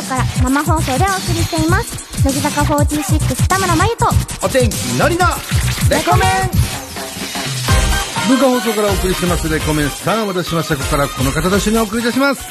[0.00, 2.24] 送から生放送でお送りしています。
[2.24, 4.06] 乃木坂46田村真由と
[4.42, 5.26] お天気のりの
[5.90, 6.50] レコメン。
[8.28, 9.48] 文化放送からお送りしてます。
[9.48, 9.90] レコメン。
[9.90, 10.76] さあ私しました。
[10.76, 12.42] ここからこの方と一緒にお送りいたします。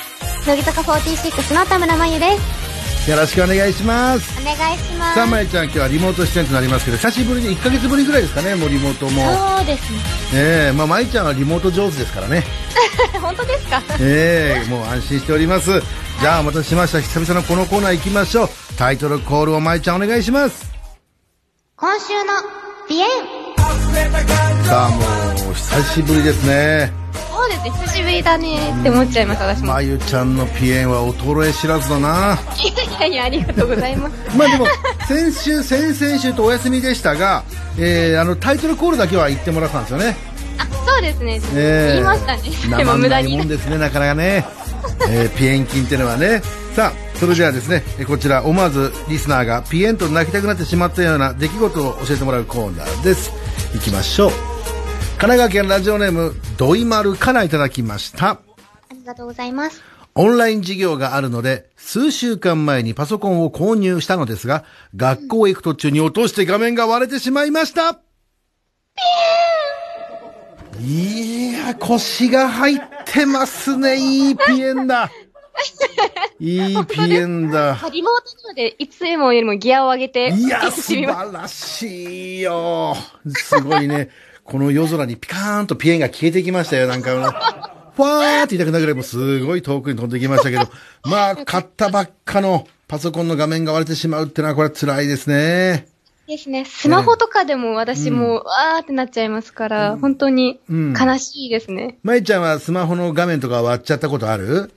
[0.46, 2.73] 乃木坂46の田村真由です
[3.08, 4.40] よろしくお願いします。
[4.42, 5.16] お願いします。
[5.16, 9.22] さあまゆちゃん今日はリモート出演となりますけど久しぶりに1ヶ月ぶりぐらいですかねもうリモートも。
[9.58, 10.00] そうですね。
[10.34, 12.44] ええまあまゆちゃんはリモート上手ですからね。
[13.22, 13.82] 本当ですか？
[14.00, 15.82] ええもう安心しております。
[16.22, 17.02] じゃあお待たせしました。
[17.02, 18.50] 久々のこのコーナー行きましょう。
[18.78, 20.72] タイトルコールをまゆちゃんお願いします。
[21.76, 22.34] 今週の
[22.88, 23.08] ピエン。
[24.66, 29.74] さあもう久しぶりですねそうですね、久しぶりだねって思っちゃいます、私も。
[29.74, 32.38] まゆちゃんのピエンは衰え知らずだな
[32.98, 34.38] いやいや、ありがとうございます。
[34.38, 34.66] まあでも
[35.08, 37.44] 先週先々週とお休みでしたが、
[37.78, 40.16] えー、あのタイトルコールだけは言ってもらったんですよね
[40.58, 41.42] あ、そうですね。
[41.56, 42.42] えー言いましたね。
[42.44, 43.48] で生も無駄にもん。
[43.48, 44.46] ですねなかなかね、
[45.10, 46.42] えーピエン菌っていうのはね
[46.76, 53.32] さあそれではですねえーこちら思わずリスナーがピエンと泣きたくなってしまったような出来事を教えてもらうコーナーです
[53.76, 54.32] いきましょう
[55.18, 58.40] 神奈川県ラジオネームドイマルからいただきましたあ
[58.94, 59.84] りがとうございます
[60.16, 64.64] オンライン授業があるので、数週間前にパソコンを購入したのですが、
[64.96, 68.00] 学校へ行く途中に落として画面が割れてしまいました。
[70.80, 73.98] いや、腰が入ってますね。
[73.98, 75.12] いいピエンだ。
[76.40, 77.80] いいピエンだ。
[77.92, 82.96] リモートなので、いつもよりもギアを上げて、いや、素晴らしいよ。
[83.28, 84.12] すごいね。
[84.44, 86.88] この夜空にピカーンとピエンが消えてきましたよ。
[86.88, 87.12] なんか、
[87.96, 90.68] ファーって言いたくなるぐらいもうすごい遠くに飛んできましたけど、
[91.04, 95.88] まあ、買ったばっかのパソコンの画面が割れてしまうってのはこれは辛いですね。
[96.28, 96.66] ですね。
[96.66, 102.00] スマホとかでも私も、わーってなっちゃいますから、本当にうん悲しいですね。
[102.02, 104.72] まいちゃんはスマホの画面とか割っちゃったことある？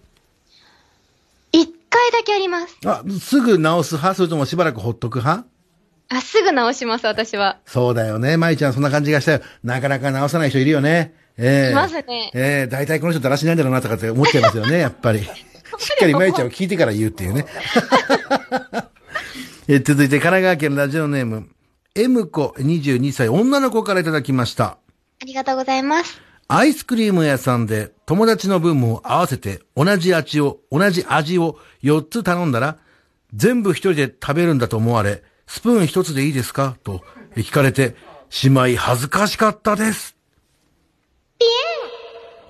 [1.52, 2.76] 一回だけあります。
[2.84, 4.16] あ、すぐ直す派？
[4.16, 5.46] それともしばらくほっとく派？
[6.08, 7.58] あ、すぐ直します、私は。
[7.66, 8.36] そうだよね。
[8.36, 9.40] まいちゃんそんな感じがしたよ。
[9.64, 11.14] なかなか直さない人いるよね。
[11.38, 15.22] ええいますねええ大体この人だらしないんだろうなとかって思っちゃいますよね、 やっぱり。
[15.22, 15.28] しっ
[15.98, 17.46] かりまいちゃんを聞いてから言うっていうね。
[19.68, 21.48] え続いて神奈川県ラジオネーム、
[21.94, 24.78] M 子22歳女の子からいただきました。
[25.20, 32.78] ありがとうございますアイスクリーム屋さんで友達の分も合わせて同じ味を、同じ味を4つ頼んだら、
[33.34, 36.76] 全部一人で食べるんだと思われ、スプーン一つでいいですか？
[36.84, 37.02] と
[37.36, 37.94] 聞かれて、
[38.42, 40.16] 姉妹恥ずかしかったです。
[41.38, 41.46] ピ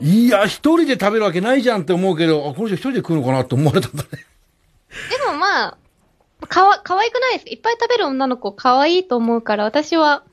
[0.04, 4.08] エンいや、一人で食べるわけないじゃんって思うけど、あ、この人一人で食うのかなって思われたんだね。
[4.10, 5.78] でもまあ、
[6.48, 10.24] かわ、可愛くないですかいっぱい食べる女の子可愛いと思うから、私は、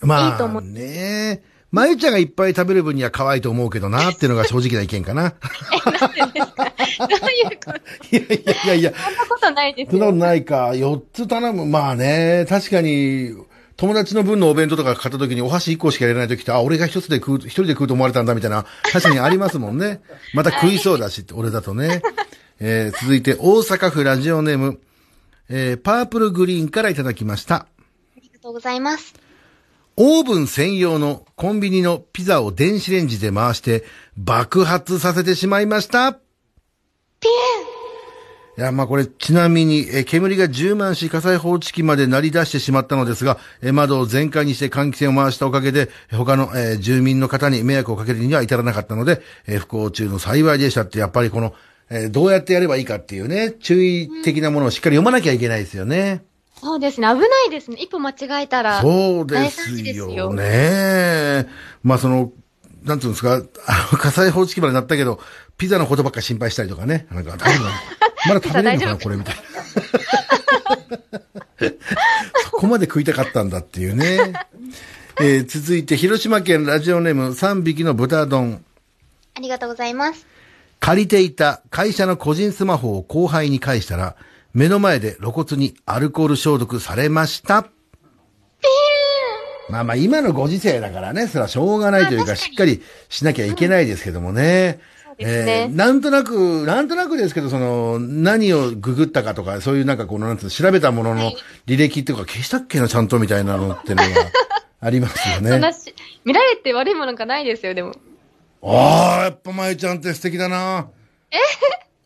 [0.00, 1.42] まあ、いいと思うね
[1.76, 5.28] まゆちゃんがいっぱい食べる分には可愛いと思うけどなっていうのが正直な意見かな。
[5.30, 7.76] どういうこと
[8.16, 8.92] いやいやいやいや。
[8.94, 9.90] そんなことないですよ。
[9.90, 10.68] そんなことないか。
[10.70, 11.66] 4つ頼む。
[11.66, 13.34] まあね、確かに、
[13.76, 20.00] 友達の分のお弁当とか買った時にお箸1個しか入れない時って、あ、俺が一つで食う、一人で食うと思われたんだみたいな、確かにありますもんね。
[20.32, 22.00] また食いそうだしって、俺だとね。
[22.58, 24.80] えー続いて、大阪府ラジオネーム、
[25.50, 27.54] えーパープルグリーンからいただきました。
[27.54, 27.66] あ
[28.18, 29.25] りがとうございます
[29.98, 33.82] オーブン専用のコンビニのピザを電子レンジで回して
[34.16, 36.12] 爆発させてしまいました。
[36.12, 36.18] ピ
[37.28, 37.30] エ
[37.62, 37.66] ン
[38.58, 51.54] いや、まあこれ、ちなみに、え煙が充満し火災報知器まで鳴り出してしまったのですが、え窓を全開にして換気扇を回したおかげで、他の、え住民の方に迷惑をかけるには至らなかったので、え不幸中の幸いでしたって、やっぱりこの、
[51.90, 56.24] えどうやってやればいいかっていうね、注意的なものをしっかり読まなきゃいけないですよね。
[56.60, 57.06] そうですね。
[57.08, 57.76] 危ないですね。
[57.80, 58.80] 一歩間違えたら。
[58.80, 61.46] そうで大す惨事ですよよね。
[61.82, 62.32] まあその、
[62.84, 63.34] なんていうんですか、
[63.66, 65.20] あの火災報知器までなったけど、
[65.58, 67.06] ピザのことばっか心配したりとかね。
[67.10, 67.76] なんか、大丈夫なの？
[68.34, 69.42] まだ食べれるのかな、これみたいな。
[72.44, 74.32] そこまで食いたかったんだっていうね。
[75.20, 78.62] えー続いて、広島県ラジオネーム3匹の豚丼。
[79.34, 80.26] ありがとうございます
[80.80, 84.16] 借りていた会社の個人スマホを後輩に返したら、
[84.56, 87.66] 目の前で露骨にアルコール消毒されました。
[89.68, 92.80] まあまあ今のご時世だからね、それはしょうがないというか、しっかり
[93.10, 94.80] しなきゃいけないですけどもね。
[95.18, 101.32] えーなんとなく、なんとなくですけど、その、何をググったかとか、そういうなんかこの、なんつうの、調べたものの
[101.66, 104.08] 履歴っていうか、消したっけな、ちゃんとみたいなのってのが
[104.80, 105.72] ありますよね。
[105.74, 105.94] し、
[106.24, 107.94] 見られて悪いものがないですよ、でも。
[108.62, 110.88] ああ、やっぱまゆちゃんって素敵だな。
[111.30, 111.36] え？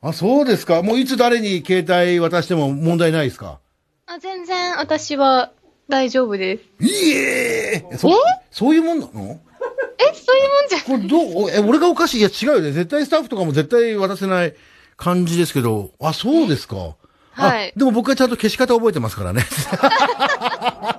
[0.03, 0.83] あ、そうですか。
[0.83, 3.59] もういつ誰に携帯渡しても問題ないですか？
[4.07, 5.53] あ、全然私は
[5.89, 6.85] 大丈夫です。
[6.85, 8.11] いえそ、
[8.51, 9.41] そういうもんなの？
[9.99, 12.21] え、そういうもんじゃ、これどう、え、俺がおかしい？
[12.21, 12.73] いや違うよね。
[12.73, 14.55] 絶対スタッフとかも絶対渡せない
[14.97, 15.91] 感じですけど。
[16.01, 16.97] あ、そうですか。
[17.33, 17.73] はい。
[17.77, 19.43] でも僕はちゃんと消し方覚えてますからね。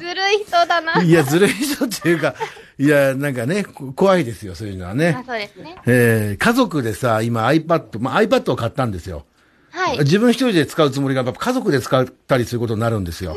[0.00, 1.02] ずるい人だな。
[1.02, 2.34] いや、ずるい人っていうか、
[2.78, 5.22] いや、なんかね、こ怖いですよ、そういうのはあね。
[5.26, 5.76] そうですね。
[5.86, 9.26] えー、家族でさ、今 iPad、まあ iPad を買ったんですよ。
[9.70, 9.98] はい。
[9.98, 13.36] 自分一人で使うつもりが、やっぱ家族で使ったりすることになるんですよ。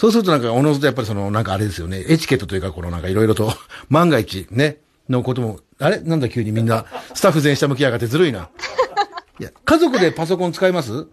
[0.00, 3.52] そうするとなんか、おのずとやっぱりその、なんかあれですよね、エチケットというか、このなんかいろいろと、
[3.90, 4.78] 万が一、ね、
[5.10, 6.00] のことも、あれ？
[6.00, 8.48] なんだ急にみんな、スタッフ全員下向きやがってずるいな。
[9.40, 11.06] いや、家族でパソコン使います？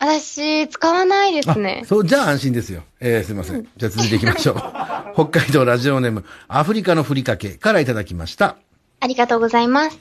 [0.00, 1.82] 私、使わないですね。
[1.86, 2.84] そう、じゃあ安心ですよ。
[3.00, 3.68] えー、すいません。
[3.76, 4.56] じゃあ続いていきましょう。
[5.12, 8.56] 北海道ラジオネーム、アフリカのふりかけからいただきました。
[9.00, 9.98] ありがとうございます。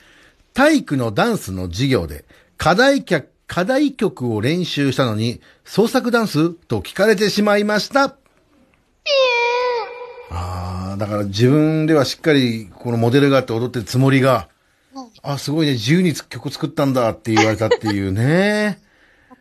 [0.53, 2.23] 体育のダンスの授業で、
[2.55, 8.15] 課題曲、課題曲を練習したのに、創作ダンスと聞かれてしまいました。
[10.31, 14.47] ああ、だから自分ではしっかりこのモデルがあって踊ってるつもりが、
[15.23, 18.79] あ、すごいね、自由に曲作ったんだって言われたっていうね。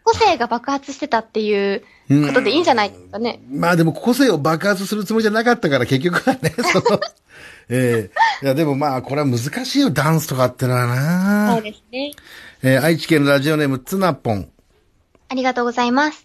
[0.09, 3.43] 個性が爆発してたっていうことでいいんじゃないですかね。
[3.51, 6.99] まあでも個性を爆発するつもりじゃなかったから結局はね、 その、
[7.69, 8.11] え
[8.41, 11.53] えいやでもまあこれは難しいよ、ダンスとかってのはな。
[11.53, 12.13] そうですね。
[12.63, 14.49] えー愛知県ラジオネームツナポン。
[15.29, 16.25] ありがとうございます。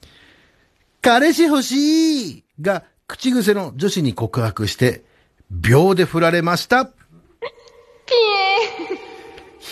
[1.02, 5.04] 彼氏欲しいが口癖の女子に告白して、
[5.52, 6.86] 秒で振られました。
[6.86, 6.94] ピ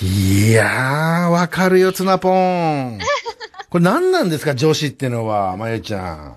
[0.02, 3.00] いやー、わかるよ、ツナポン。
[3.72, 6.36] これ何なんですか、女子ってのは、まゆちゃん。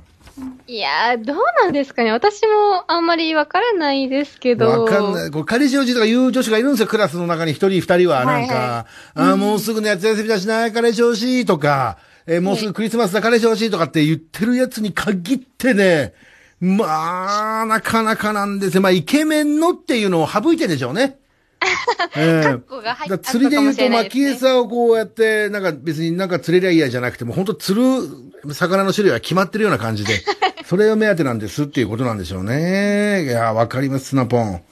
[0.69, 2.13] ーいやー、どうなんですかね。
[2.13, 4.85] 私もあんまりわからないですけど。
[4.85, 5.31] わかんない。
[5.33, 11.99] これ、彼氏欲しいとか言う女子がいるんですよ、クラスの中に一人二人は、なんか、はいはあーもうすぐ夏休みだしな、彼氏欲しいとか、
[12.29, 16.15] えーもうすぐクリスマスだ、彼氏欲しいとかって言ってるやつに限ってね、
[16.61, 18.81] まあ、なかなかなんですよ。
[18.81, 21.19] まあ、イケメンのっていうのを省いてんでしょうね。
[22.17, 30.23] ええこが入っだから釣りで言うと、巻き餌をこうやって、なんか別になんか釣れりゃいいやじゃなくても、本当釣る魚の種類は決まってるような感じで、
[30.67, 33.25] それを目当てなんですっていうことなんでしょうね。
[33.25, 34.63] いや、わかります、スナポン。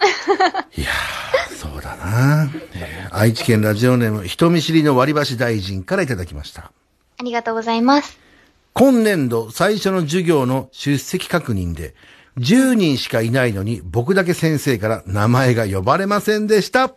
[0.76, 6.70] いやー、そうだな、えー愛知県ラジオネーム、人見知りの割り箸大臣からいただきました。
[7.18, 8.18] ありがとうございます。
[8.72, 11.94] 今年度最初の授業の出席確認で、
[12.38, 16.94] 10人しかいないのに僕だけ先生から名前が呼ばれませんでした。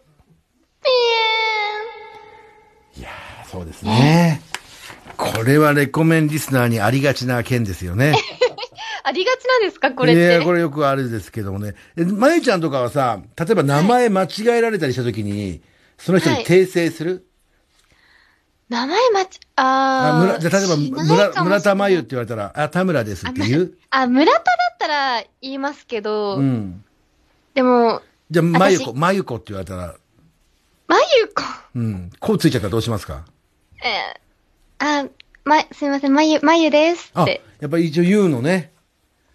[3.54, 4.42] そうですね。
[5.16, 8.16] これはレコメンリスナーにありがちな件ですよね。
[9.04, 10.22] ありがちなんですかこれって？
[10.22, 11.76] いや、これよくあるですけどもね。
[11.96, 14.28] えまゆちゃんとかはさ、例えば名前間違
[14.58, 15.62] えられたりしたときに、
[16.00, 17.28] その人に訂正する、
[18.74, 20.76] 名前まち、あーあ村じゃあ例えば
[21.32, 23.74] 村、村田真由っして言われたら、あ、田村ですって言う？
[23.92, 24.44] あ、村田だ
[24.74, 26.84] ったら言いますけど、うん。
[27.54, 29.94] でも、じゃあ、まゆこ、私まゆこって言われたら、
[30.88, 31.44] まゆこ、
[31.76, 32.10] うん。
[32.20, 33.26] こうついちゃったらどうしますか？
[33.84, 35.08] えー、あ、
[35.46, 37.44] ま、すいません、まゆ、まゆですあ、って。
[37.60, 38.72] やっぱり一応言うのね。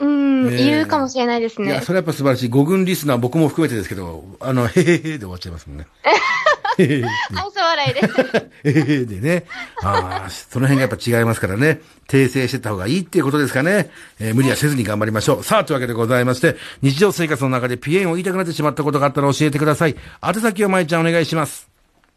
[0.00, 1.82] うん、えー言うかもしれないですねいや、。
[1.82, 2.48] それやっぱ素晴らしい。
[2.48, 5.86] 五軍リスナー僕も含めてですけど、あの、へへへで終わっちゃいますもんね。
[6.78, 7.04] へへへ。
[7.04, 7.10] 愛
[7.50, 8.00] 想笑いで。
[8.64, 9.44] ええでね。
[9.82, 11.80] ああ、その辺がやっぱ違いますからね。
[12.08, 13.90] 訂正してった方がいいっていうことですかね。
[14.20, 15.42] えー無理はせずに頑張りましょう。
[15.44, 19.96] さあ、というわけでございまして、日常生活の中でピエンを言いたくなってしまったことがあったら教えてください。
[20.26, 21.68] 宛先をまいちゃんお願いします。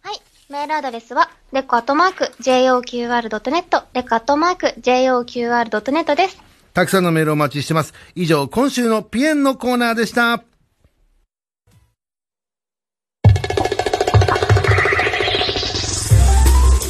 [0.03, 0.21] はい。
[0.49, 6.41] メールアドレスは、レコアットマーク、JOQR.net、レコアットマーク、JOQR.net です。
[6.73, 7.93] たくさんのメールをお待ちしてます。
[8.15, 10.43] 以上、今週のピエンのコーナーでした。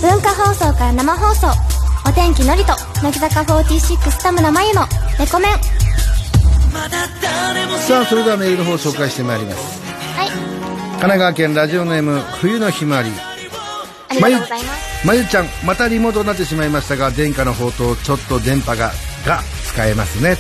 [0.02, 1.48] 文化放送から生放送
[2.10, 4.82] お天気のりと乃木坂46田村真由の
[5.20, 5.52] レコメン
[7.88, 9.82] さあ、それではメールの方を紹介してまいります。
[10.16, 10.30] はい。
[10.30, 10.40] 神
[11.02, 13.10] 奈川県ラジオネーム、冬のひまわり。
[14.10, 15.08] ありがとうございます。
[15.08, 18.92] まゆちゃん、またリモートになってしまいましたが、殿下の宝刀、ちょっと電波が、
[19.26, 20.38] が使えますね。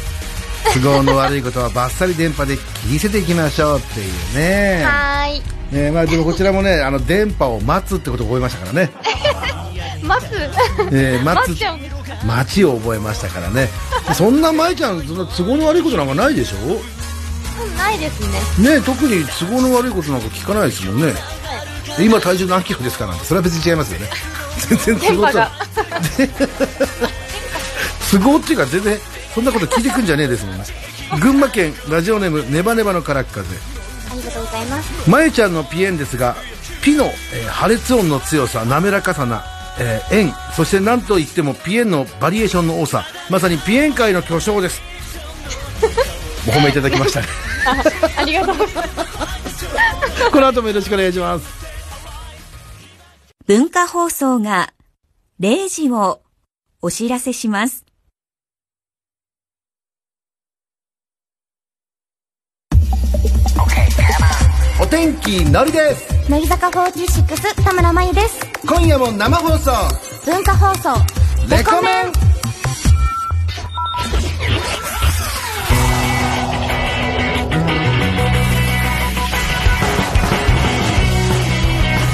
[0.73, 2.63] 都合の悪いことはバッサリ電波で切
[2.93, 4.83] り捨てていきましょうっていうね。
[4.87, 5.75] はーい。
[5.75, 8.89] ねまあでもこちらもね、あの、電波を待つってことを覚えましたからね。
[10.03, 10.29] 待つ？
[10.91, 11.61] えー待つ
[12.25, 13.69] 待っちを覚えましたからね。
[14.15, 16.57] そんなまゆちゃん、そんな都合の悪いことなんかないでしょ？
[17.77, 18.19] ないです
[18.59, 18.75] ね。
[18.77, 21.13] ね特に都合の悪いことなんか聞かないですもんね。
[21.97, 24.09] で今体重何キロですかなんて、それは別に違いますよね。
[24.85, 25.31] 全然都合。
[28.11, 28.97] 都合っていうか全然
[29.33, 30.63] そんなこと聞いてくんじゃねえですもんね
[31.21, 33.45] 群馬県ラジオネームネバネバのからっ風あ
[34.21, 35.09] りがとうございます。
[35.09, 36.35] まゆちゃんのピエンですが
[36.83, 39.43] ピの、えー破裂音の強さ滑らかさな、
[39.79, 44.81] えー円そして何といってもピエンのバリエーションの多さまさにピエン界の巨匠です
[46.47, 47.27] お褒めいただきましたね
[48.17, 50.31] ありがとうございます。
[50.31, 51.45] この後もよろしくお願いします
[53.47, 54.73] 文化放送が
[55.39, 56.21] 0時を
[56.81, 57.85] お知らせします。
[64.91, 66.29] 天気のりです。
[66.29, 68.45] 乃木坂46田村真由です。
[68.67, 69.71] 今夜も生放送。
[70.25, 70.89] 文化放送。
[71.49, 72.11] レコメン。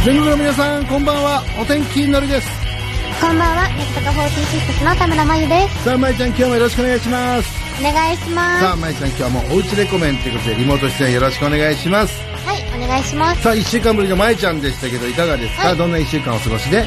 [0.05, 1.43] 全国の皆さんこんばんは。
[1.59, 2.47] お天気のりです。
[3.19, 5.83] こんばんは乃木坂46の田村真由です。
[5.83, 7.49] さあまいちゃん今日もよろしくお願いします。
[7.79, 8.63] お願いします。
[8.63, 13.41] さあまいちゃん今日はもうおうちレコメンということでリモート出演よろしくお願いしますはいお願いします。
[13.41, 15.77] さあ1週間ぶりのまいちゃんでしたけどいかがですか、はい。
[15.77, 16.85] どんな1週間お過ごしで？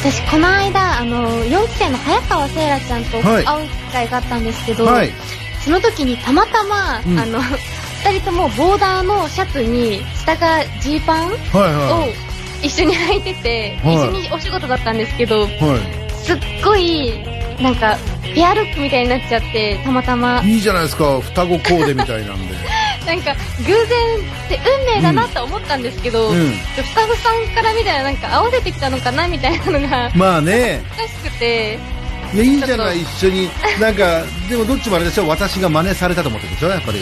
[0.00, 3.44] 私この間あの4期生の早川せいらちゃんとはい。
[3.44, 5.10] 会う機会があったんですけど、はい。
[5.64, 7.18] その時にたまたま、うん。
[7.18, 12.08] あの2人ともボーダーのシャツに下がジーパンはいをは
[12.62, 13.96] 一緒に履いてて、はい。
[13.96, 15.48] 一緒にお仕事だったんですけどい。
[15.58, 15.78] は
[16.22, 17.12] すっごい
[17.60, 20.40] なんかペアルックみたいになっちゃってたまたま。
[20.44, 21.20] いいいじゃないですか。
[21.20, 22.54] 双子コーデみたいなんで
[23.08, 26.52] なんか偶然って運命だなと思ったんですけど、うん。
[26.76, 30.82] スタッフさんから見たらなんか合わせてきたのかなみたいなのがまあね。
[30.92, 31.78] おかしくて。
[32.34, 33.48] いやいいじゃない一緒に。
[33.80, 35.26] なんかでもどっちもあれでしょ？
[35.26, 36.68] 私が真似されたと思ってるでしょ？
[36.68, 37.00] やっぱり。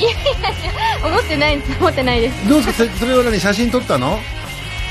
[1.05, 2.49] 思ってない思ってないです。
[2.49, 2.93] どうですか？
[2.93, 3.41] そそれは何？
[3.41, 4.21] 写真撮ったの？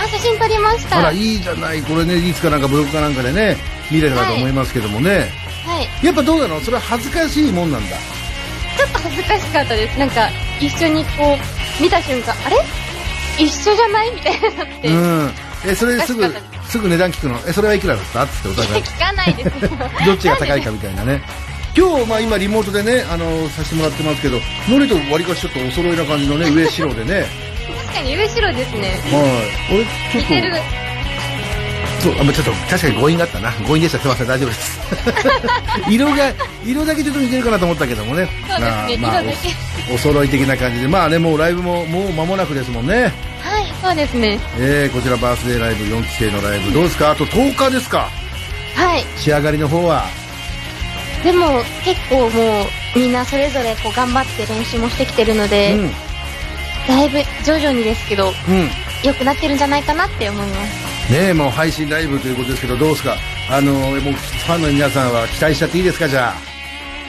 [0.01, 0.97] あ写真撮りました。
[0.97, 1.81] あらはいいいじゃない。
[1.81, 3.55] これねいつかなんかブログかなんかでね
[3.89, 5.29] 見れたらと思いますけどもね、
[6.03, 6.05] い。
[6.05, 6.59] やっぱどうなの？
[6.59, 7.95] それは恥ずかしいもんなんだ。
[8.77, 9.97] ちょっと恥ずかしかったです。
[9.97, 11.37] なんか一緒にこ
[11.79, 12.57] う見た瞬間あれ？
[13.37, 14.15] 一緒じゃない？
[14.15, 15.31] みたいになって、うん。
[15.67, 16.23] えそれすぐ
[16.67, 17.39] すぐ値段聞くの？
[17.47, 18.23] えそれはいくらだった？
[18.23, 19.49] ってお互い聞かないです。
[20.05, 21.21] どっちが高いかみたいなね。
[21.77, 27.25] 今日、まあ、今リモートでねあのさせてもらってますけどノリとわりかしちょっとお揃いな感じのね上白でね。
[27.87, 28.99] 確かに上白ですね。
[29.11, 29.19] は
[29.71, 29.75] い。
[29.75, 30.51] 俺ちょっ似てる。
[30.53, 30.57] と
[32.05, 33.51] そうあまあちょっと確かに強引だったな。
[33.67, 33.99] 強引でした。
[33.99, 34.27] すいません。
[34.27, 34.79] 大丈夫です。
[35.89, 36.33] 色が
[36.63, 38.27] 色だけちょっと似てるかなと思ったけどもね。
[38.47, 38.97] そうですね。
[38.97, 39.49] まあ色だけ。
[39.91, 40.87] おお揃い的な感じで。
[40.87, 43.11] まあねもうライブももう間もなくですもんね。
[43.41, 44.39] はいそうですね。
[44.59, 47.11] えー、こちらバースデーライブ4期生のライブどうですか？
[47.11, 48.09] あと10日ですか？
[48.75, 49.05] はい。
[49.17, 50.05] 仕上がりの方は？
[51.23, 55.91] でも結構もうみんなそれぞれこう頑張って練習もしてきてるので、うん。
[56.87, 58.69] だいぶ徐々にですけどうん。
[59.03, 63.15] 良くなってるんじゃないかなって思いますねえもう配信ライブということですけどどうですか？
[63.49, 66.33] あのもうファンの皆さんは期待しちゃっていいですかじゃ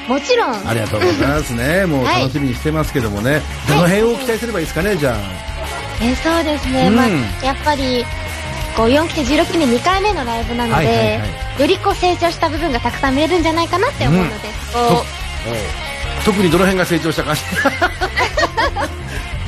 [0.06, 0.50] もちろん。
[0.54, 1.86] あありがとうございますね。
[1.90, 5.16] もうはい楽しみにしてますけどもね、どの辺を期待すればいいですかねじゃあ？
[6.04, 6.96] えそうですね、うん。
[6.96, 7.06] まあ、
[7.44, 8.04] やっぱり
[8.76, 11.24] こう4期生16期目2回目のライブなので、はいはいは
[11.58, 15.04] よりこう成長した部分がたくさん見れるんじゃないかなって思うので、こ
[16.22, 17.34] 特にどの辺が成長したか。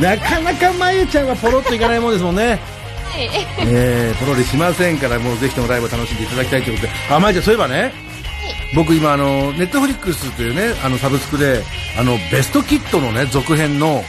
[0.01, 2.43] なかなかまゆちゃんはポロッといかないもんですもんね。
[2.45, 2.59] う、はい
[3.17, 6.93] えー、ポロリしませんからもうぜひともライブを楽しんでいただきたいということで。
[7.11, 7.93] あまゆちゃんそういえばね
[8.75, 11.63] 僕今あのネットフリックスというねあのサブスクで
[11.99, 14.03] あのベストキットのね続編の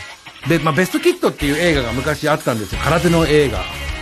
[0.48, 2.82] で、まあ、ベストキットっていう映画が昔あったんですよ。
[2.84, 3.60] 空手の映画。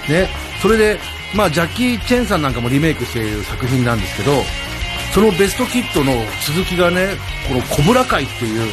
[0.09, 0.29] ね。
[0.61, 0.99] それで
[1.35, 4.31] まあジャッキー・チェンさんなんかもリメイクしている作品なんですけど
[5.13, 6.13] そのベストキットの
[6.45, 7.15] 続きがね
[7.47, 8.71] このコブラ会っていう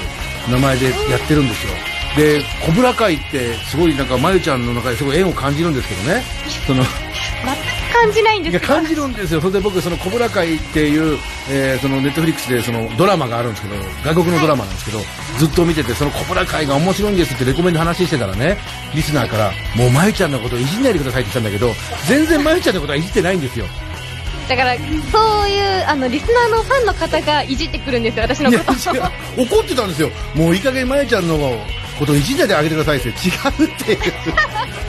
[0.51, 6.23] 名前でやってるんですよでコブラ会ってすごいなんかまゆちゃんの中ですごい縁を感じるんですけどね。
[6.67, 8.73] その全く感じないんですけど。
[8.73, 11.19] いや感じるんですよ、それで僕、そのコブラ会っていう、
[11.51, 15.01] えーそのネットフリックスでそのドラマがあるんですけど、外国のドラマなんですけど、
[15.39, 18.57] ずっと見てて、そのコブラ会が面白いんですってレコメンで話してたらね、
[18.95, 21.75] リスナーから、もうまゆちゃんのことをいじんないでくださいって言ったんだけど、
[22.07, 23.67] 全然まゆちゃんのことはいじってないんですよ。
[24.49, 24.77] だから
[25.11, 28.25] そういうあのリスナーのファンの方がいじってくるんですよ。
[28.25, 28.99] 私のいこと。
[28.99, 31.39] や違う怒ってたんですよ、もういい加減まゆちゃんの
[31.99, 33.93] ことをいじんないであげてくださいって、違うって。
[33.93, 33.99] いう、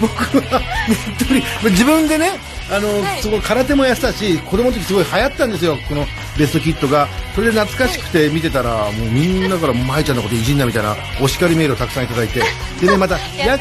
[0.01, 2.31] 僕はネットフリ自分でね、
[2.71, 3.21] あの、はい。
[3.21, 6.05] その空手もやってたし、子供の時すごい流行ったんですよ、この
[6.37, 7.07] ベストキットが。
[7.35, 12.41] それで懐かしくて見てたら、もうみんなから、まゆちゃんのこといじんなみたいな、お叱りメールをたくさんいただいて、
[12.81, 13.57] でね、また、 や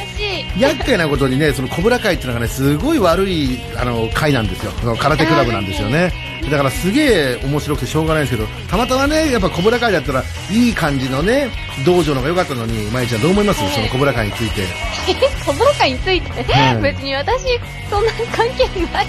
[0.59, 4.73] 厄介なことにね、そのコブラ会っていうのがね、すごい悪い、あの、会なんですよ。
[4.81, 6.13] その空手クラブなんですよね。
[6.51, 11.51] だからすげえ面白くてしょうがないんですけど、たまたまね、やっぱコブラ会だったら、いい感じのね、
[11.85, 13.61] 道場の方が良かったのに、まゆちゃんどう思います？
[13.75, 14.62] そのコブラ会について。
[15.45, 17.43] 小ボ会について、はい別に私
[17.90, 19.07] そんな関係ない。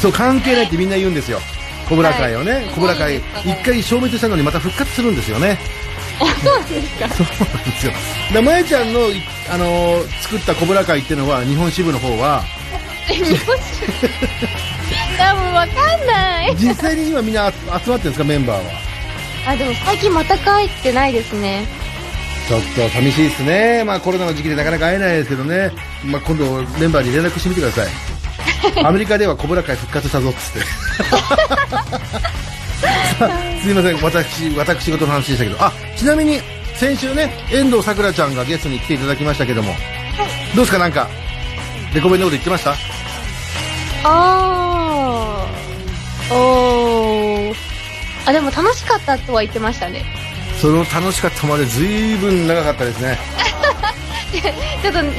[0.00, 1.40] そう、関係ないってみんな言うんですよ。
[1.88, 2.64] コブラ会をね、はい。
[2.74, 5.58] コブラ会、一回消滅したのにまた復活するんですよね。
[6.42, 7.08] そうなんですか？
[7.14, 7.92] そうなんですよ。
[8.32, 12.44] で、まゆちゃんの、いあのー作ったコブラ会っていうのは、日本支部の方は、
[13.06, 14.08] 日本酒
[15.22, 16.54] やもうわかんない。
[16.56, 18.70] 実際に今みんな集まってるんですか、メンバーは。
[19.46, 21.66] あでも最近また帰ってないですね
[22.48, 23.84] ちょっと寂しいですね。
[23.84, 25.70] まあコロナの時期でなかなか会えないですけどね。
[26.04, 26.44] まあ今度
[26.80, 27.88] メンバーに連絡してみてください。
[28.84, 30.60] アメリカではコブラ会復活したぞっつって。
[33.62, 36.40] すいません、私、私事の話でしたけど、あ、ちなみに、
[36.76, 39.74] 先週ね、遠藤さくらちゃんがゲストに来ていただきましたけども、
[40.54, 40.78] どうですか？
[40.78, 41.08] なんか、
[41.92, 42.74] レコメンのこと言ってました？
[44.04, 46.34] あー。
[46.34, 47.54] おー。
[48.26, 50.04] あ、でも楽しかったとは言ってましたね。
[50.60, 53.18] その楽しかったまで随分長かったですね。
[54.82, 55.12] ちょっと何、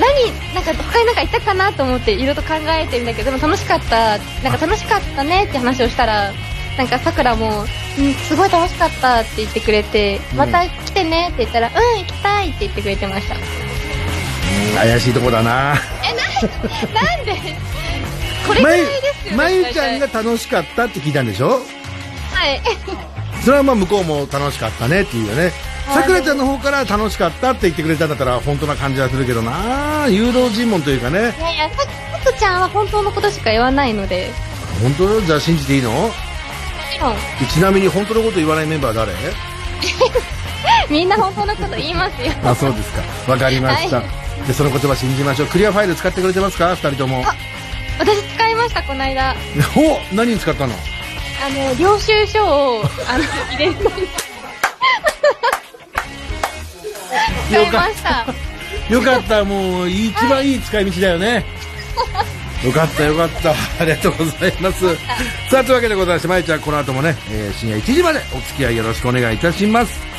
[0.54, 6.32] なんか他になんか言ったかなと思っていろいろと考えてみたけど、でも楽しかった、なんか楽しかったねって話をしたら、
[6.78, 7.66] なんかさくらも、
[7.98, 13.36] うん、すごい楽しかったって言ってくれて、うんまた来てねって言ったら、うん、行きたいって言ってくれてました。
[13.36, 13.42] うん
[14.76, 15.52] 怪しいとこだな。
[15.52, 15.76] なん
[17.26, 17.36] で？
[18.48, 18.86] これぐらいで
[19.22, 19.38] すよね。
[19.38, 21.62] まゆちゃんが楽しかったって聞いたんでしょ？
[22.34, 22.62] はい。
[23.44, 25.44] それはまあ向こうも楽しかったねっていうよね。
[25.44, 25.52] はい
[25.90, 31.34] さくらちゃんの方から楽しかったって言ってくれたんだったら本当な感じはするけどな誘導尋問というかね。
[31.40, 31.78] いやいや、さ
[32.24, 34.30] さくちゃんは本当のことしか言わないので、
[34.84, 35.92] 本当じゃあ信じていいの？
[35.92, 36.12] も
[36.94, 37.16] ちろん、
[37.50, 39.12] ちなみに本当のこと言わないメンバー誰？
[40.92, 42.34] みんな本当のこと言いますよ。
[42.44, 43.02] あ、そうですか。
[43.32, 43.96] わかりました。
[43.98, 44.06] はい
[44.48, 45.48] で、その言葉信じましょう。
[45.48, 46.76] クリアファイル使ってくれてますか？
[46.76, 47.24] 二人とも。
[47.98, 49.36] 私使いました、この間。
[49.76, 50.74] お何に使ったの？
[51.42, 54.08] あの、領収書を、あの、入れるのに。
[57.50, 58.26] 使いました。
[58.94, 61.46] よかった、もう、一番いい使い道だよね。
[62.64, 63.52] よかった、よかった。
[63.52, 63.56] あ
[63.86, 64.96] りがとうございます。
[65.50, 70.10] さあ、というわけでございまして、まいちゃん、この後もね、えー深夜1時までお付き合いよろしくお願いいたします。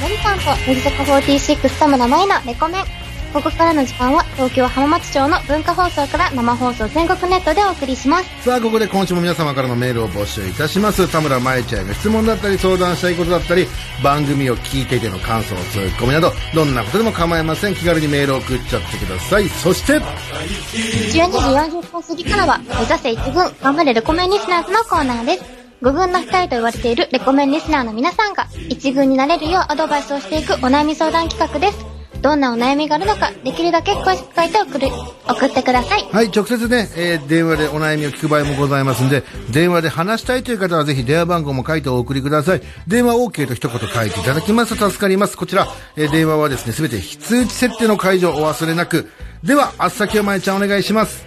[0.00, 3.01] のりさんと乃木坂46田村舞のレコメン。
[3.32, 8.42] ここからの時間は東京浜松町の文化放送から生放送全国ネットでお送りします。
[8.44, 11.10] さあ、ここで今週も皆様からのメールを募集いたします。
[11.10, 13.66] 田村まいちゃんへの質問だったり、相談したいことだったり、
[14.04, 17.74] 番組を聞いていての感想、ツッコミなど、どんなことでも構いません。
[17.74, 19.48] 気軽にメールを送っちゃってください。
[19.48, 25.44] そして、12時40分過ぎからは、目指せ一軍、頑張れレコメンリスナーズのコーナーです。
[25.80, 31.91] 5軍の2人と言われているレコメンリスナーの皆さんが、一軍になれるようアドバイスをしていくお悩み相談企画です。
[32.22, 34.88] どんなお悩みがあるのか、できるだけ詳しく書いて送る、
[35.28, 36.04] 送ってください。
[36.12, 42.62] はい、直接ね、えー電話でお悩みを聞く場合もございますんで、電話で話したいという方はぜひ電話番号も書いてお送りください。
[42.86, 45.36] 電話 OK と一言書いていただきますと助かります。
[45.36, 49.10] こちら、えー電話はですね、すべて非通知設定の解除をお忘れなく。
[49.42, 51.24] では、あっさきおまえちゃんお願いします。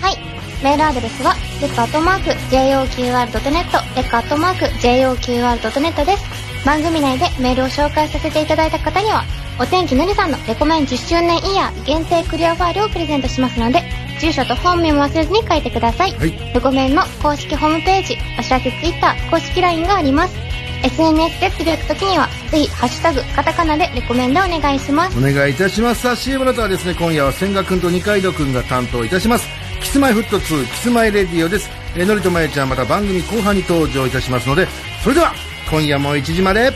[0.00, 0.16] はい。
[0.62, 6.53] メールアドレスは、レッカートマーク、JOQR.net、レッカートマーク、JOQR.net です。
[6.64, 9.24] 番組内でメールを紹介させていただいた方には、
[9.60, 13.82] お天気のりさんのレコメン10周年イヤー限定クリアファイルをプレゼントしますので、
[14.20, 16.12] 住所と本名も忘れずに書いてください。
[16.12, 20.34] はいレコメンの公式ホームページ、お知らせツイッター、公式 LINE があります。
[20.82, 25.18] SNS でつぶやくときには、ぜひ、ハッシュタグ、カタカナでレコメンでお願いします。
[25.18, 26.02] お願いいたします。
[26.02, 29.46] さあ、CM の後はですね、今夜は千賀くんと二階堂くんが担当いたします。
[29.80, 31.70] キスマイフット2、キスマイレディオです。
[31.96, 34.66] えーのりとまえちゃんまた番組後半に登場いたしますので、
[35.02, 35.32] それでは、
[35.70, 36.72] 今夜も1時まで、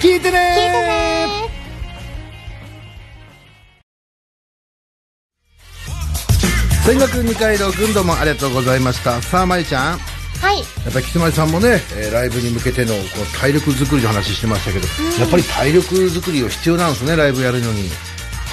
[0.00, 1.12] 聞いてねー聞いてね
[6.84, 9.22] 千賀くん二階堂くんどうもありがとうございました。
[9.22, 9.98] さあ、まえちゃん。
[9.98, 10.58] はい。
[10.58, 14.86] やっぱりキスマイさんもね、えーライブに向けてのこう体力作りの話してましたけど、
[15.20, 17.88] やっぱり体力作りを必要なんですね、ライブやるのに。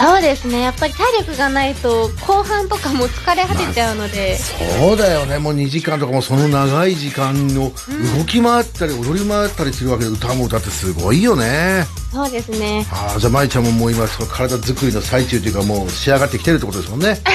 [0.01, 0.61] そうですね。
[0.61, 7.73] やっぱり体力がないと、後半とかも疲れ果てちゃうので、そうだよね、もう2時間とかもその長い時間を
[8.17, 11.85] 動き回ったり踊り回ったりするわけで歌も歌ってすごいよね。
[12.13, 12.87] そうですね。
[12.91, 17.19] ああ、じゃあ舞ちゃんももう今その体作りの最中というかもう仕上がってきてるってことですもんね。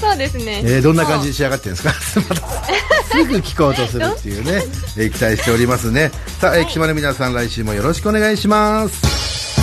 [0.00, 0.62] そうですね。
[0.64, 1.92] えーどんな感じで仕上がってるんですか？
[3.12, 4.62] すぐ聞こうとするっていうね、
[4.96, 6.10] えー期待しておりますね。
[6.40, 9.59] さあ、えー、岸間の皆さん来週もよろしくお願いします。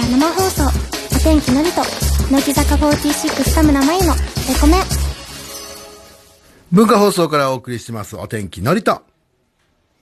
[0.00, 0.64] から生放送
[1.16, 1.82] お天気のりと
[2.32, 4.20] 乃木坂46田村真由のレ
[4.58, 4.80] コメン
[6.72, 9.02] 文化放送からお送りしてますお天気のりと。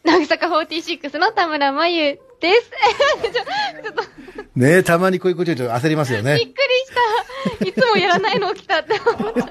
[0.04, 2.70] 乃木坂46の田村真由です。
[3.24, 4.02] ちょちょっと、
[4.54, 6.36] ねえたまにこういうこと言うと焦りますよね。
[6.36, 6.58] びっく
[7.58, 7.64] りした。
[7.64, 9.46] いつもやらないの起きたって思った。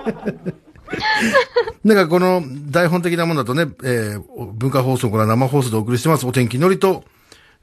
[1.84, 7.04] なんかこの台本的なものだとね、えー文化放送から生放送でお送りしてますお天気のりと、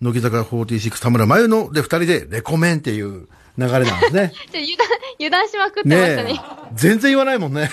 [0.00, 4.32] 乃木坂46田村真由ので二人でレコメンっていう流れなんですね。
[4.52, 6.32] ちょ油断、油断しまくってましたね。
[6.32, 6.68] ねえ。
[6.74, 7.70] 全然言わないもんね。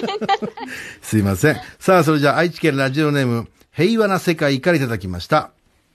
[1.02, 1.60] すいません。
[1.78, 5.52] さあ、それじゃあ愛知県ラジオネーム、平和な世界からいただきました。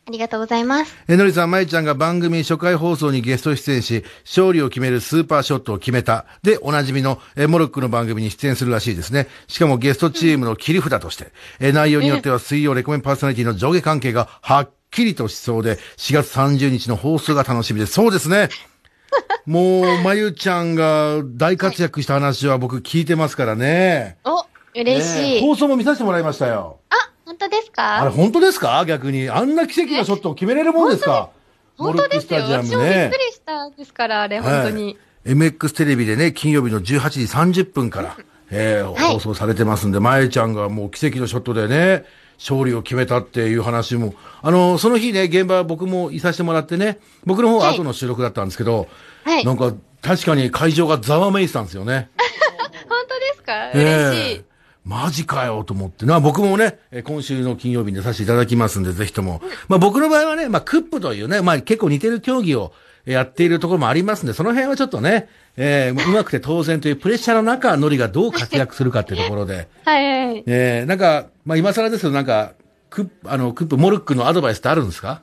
[0.07, 6.25] ありがとうございますえのりさん、まゆちゃんが番組初回放送にゲスト出演し、勝利を決めるスーパーショットを決めた。
[6.43, 9.27] で、おなじみのえモロックの番組に出演するらしいですね。
[9.47, 17.93] しかもゲストチームの切り札として、え内容によっては水曜レコメンパーソナリティの上下関係がはっきりとしそうで、4月30日の放送が楽しみです。
[17.93, 18.49] そうですね。
[19.45, 24.17] もう、まゆちゃんが大活躍した話は僕聞いてますからね。
[24.23, 24.43] お、
[24.75, 25.41] 嬉しい。
[25.41, 26.79] 放送も見させてもらいましたよ。
[26.89, 28.83] あ、本当ですあれか本当ですか？
[28.85, 29.29] 逆に。
[29.29, 31.29] あんな奇跡のショットを決めれるもんですか？
[31.77, 32.07] 本当？
[32.07, 32.41] ですよ。
[32.41, 33.17] 私もびっねく。
[33.17, 34.97] りしたんですから、あれ、本当に。
[35.25, 37.09] MX テレビでね、金曜日の18
[37.51, 38.17] 時30分から、
[38.51, 42.05] えーはい放送されてますんで、まえちゃんがもう奇跡のショットでね、
[42.37, 48.87] 勝利を決めたっていう話も、あの、その日ね、現場僕もいさせてもらってね、僕の方は後の収録だったんですけど、
[49.23, 49.45] はい。
[49.45, 52.09] なんか確かに会場がざわめいてたんですよね。
[52.87, 53.71] 本当ですか？
[53.73, 54.35] え嬉しい。
[54.39, 54.45] え
[54.85, 56.05] マジかよと思って。
[56.05, 59.41] な、僕もね、えー今週の金曜日に出させていただきますんで、ぜひとも。
[59.67, 62.71] まあ僕の場合はね、まあクップというね、まあ結構似てる競技を
[63.05, 70.43] やっているところもありますんで、その辺はちょっとね、えーうまくて当然というプレッシャーの中、ノリがどう活躍するかっていうところで、はいはいはい。
[70.47, 72.53] えーなんか、まあ今更ですけど、なんか、
[72.89, 75.21] クップ、あの、クップ、モルックのアドバイスってあるんですか？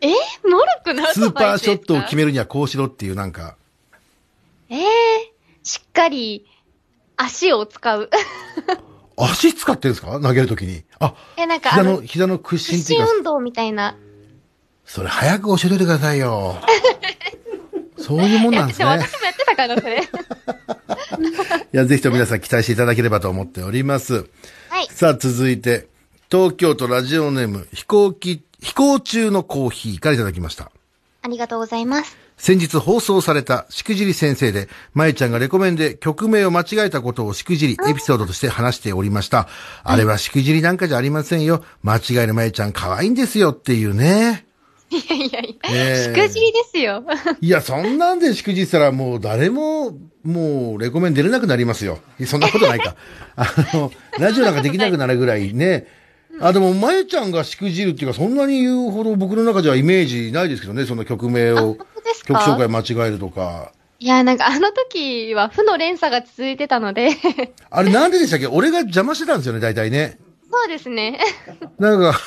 [0.00, 0.08] え？
[0.08, 3.56] モルクのアスードバイスパーショットを決めめるにはこうしろっていうなんか、
[4.70, 4.86] ええ
[5.62, 6.46] しっかり
[7.16, 8.10] 足を使う。
[9.20, 10.20] 足使ってるんですか？
[10.20, 10.84] 投げるときに。
[11.00, 13.96] あ、え、なんかあ膝の、の、膝の屈伸屈っていうか、伸運動みたいな。
[14.88, 16.56] それ早く教えといてくださいよ。
[17.98, 18.96] そういうもんなんですでね。
[18.96, 20.00] も私もやってたかな、それ。
[20.00, 24.24] いや、ぜひとも皆さん期待していただければと思っております。
[24.70, 24.88] はい。
[24.90, 25.88] さあ、続いて、
[26.30, 30.72] 東京都ラジオネーム、飛行機、飛行中のコーヒーからいただきました。
[31.20, 32.16] ありがとうございます。
[32.38, 39.48] 先日放送されたしくじり先生で、まえちゃんがレコメンで曲名を間違えたことをしくじりエピソードとして話しておりました。
[39.82, 41.62] あれはしくじりなんかじゃありませんよ。
[41.82, 44.47] 間違えるまえちゃん可愛いんですよっていうね。
[44.90, 47.04] いやいやいや、えしくじりですよ。
[47.40, 51.98] いや、そんなんでしくじったらもう誰も、もうレコメン出れなくなりますよ。
[52.18, 52.96] いやそんなことないか。
[53.36, 55.86] あの、ラジオなんかできなくなるぐらいね。
[56.40, 61.76] あ、でも、まゆちゃんがしくじるっていうか、そんなに言うほど僕の中ではイメージないですけどね、その曲名を
[62.26, 63.72] 曲紹介間違えるとか。
[63.98, 67.10] いや、なんかあの時は負の連鎖が続いてたので、
[67.70, 68.46] あれなんででしたっけ？
[68.46, 70.18] 俺が邪魔してたんですよね、大体ね。
[70.50, 71.18] そうですね。
[71.78, 72.18] なんか、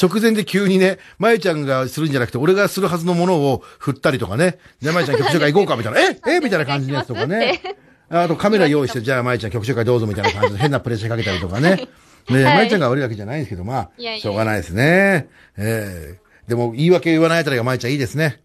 [0.00, 4.58] 直前で急にね、まゆちゃんがするんじゃなくて、俺がするはずのものを振ったりとかね。
[4.80, 6.00] じゃあまゆちゃん曲紹介行こうかみたいな。
[6.32, 7.60] ええみたいな感じのやつとかね。
[8.08, 11.88] あとカメラ用意して、じゃあまゆちゃん曲紹介どうぞみたいな感じで変なプレッシャーかけたりとかね。
[12.30, 15.28] ねはいまゆちゃんが悪いわけじゃないんですけど、まあ、しょうがないですね。
[15.56, 18.40] ええでも言い訳言わないあたりがまゆちゃんいいですね。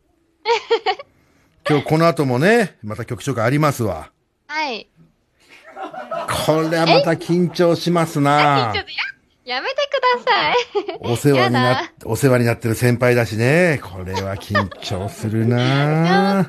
[1.70, 4.12] 今日この後もね、また曲紹介ありますわ。
[4.48, 4.88] はい。
[6.46, 8.96] これはまた緊張しますなちょっとや、
[9.48, 10.56] やめてください。
[11.10, 13.80] お世話になお世話になってる先輩だしね。
[13.82, 16.46] これは緊張するなぁ